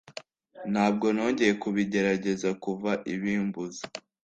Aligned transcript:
Ntabwo 0.71 1.05
nongeye 1.15 1.53
kubigerageza 1.61 2.49
kuva 2.63 2.91
ibimbuza. 3.13 3.83